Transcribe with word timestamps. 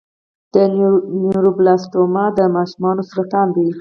د 0.53 0.55
نیوروبلاسټوما 1.21 2.25
د 2.37 2.39
ماشومانو 2.55 3.01
سرطان 3.11 3.47
دی. 3.55 3.67